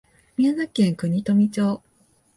[0.35, 1.83] 宮崎県国富町